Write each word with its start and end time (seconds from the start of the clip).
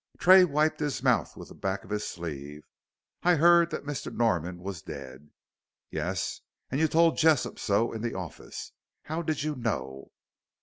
Tray 0.17 0.43
wiped 0.45 0.79
his 0.79 1.03
mouth 1.03 1.37
with 1.37 1.49
the 1.49 1.53
back 1.53 1.83
of 1.83 1.91
his 1.91 2.07
sleeve. 2.07 2.63
"I 3.21 3.35
'eard 3.37 3.69
that 3.69 3.85
Mr. 3.85 4.11
Norman 4.11 4.57
wos 4.57 4.81
dead" 4.81 5.29
"Yes, 5.91 6.41
and 6.71 6.81
you 6.81 6.87
told 6.87 7.17
Jessop 7.17 7.59
so 7.59 7.93
in 7.93 8.01
the 8.01 8.15
office. 8.15 8.71
How 9.03 9.21
did 9.21 9.43
you 9.43 9.53
know?" 9.55 10.11